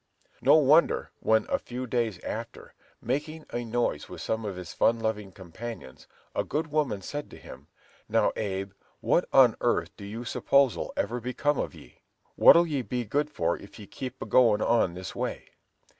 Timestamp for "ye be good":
12.65-13.29